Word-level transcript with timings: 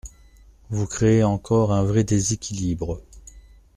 Vous 0.71 0.87
créez 0.87 1.23
encore 1.23 1.71
un 1.73 1.83
vrai 1.83 2.03
déséquilibre. 2.03 3.03